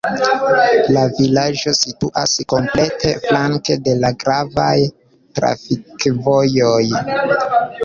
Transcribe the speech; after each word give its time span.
La 0.95 1.01
vilaĝo 1.19 1.73
situas 1.79 2.33
komplete 2.55 3.13
flanke 3.27 3.79
de 3.89 3.95
la 4.01 4.13
gravaj 4.25 4.73
trafikvojoj. 5.39 6.85